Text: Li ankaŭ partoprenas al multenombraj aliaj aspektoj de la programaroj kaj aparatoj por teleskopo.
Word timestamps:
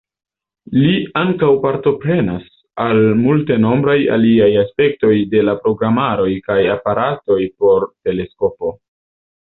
Li 0.77 0.93
ankaŭ 1.19 1.49
partoprenas 1.65 2.47
al 2.87 3.03
multenombraj 3.21 3.99
aliaj 4.17 4.49
aspektoj 4.65 5.15
de 5.37 5.47
la 5.47 5.57
programaroj 5.63 6.29
kaj 6.51 6.61
aparatoj 6.79 7.43
por 7.63 7.91
teleskopo. 8.09 8.79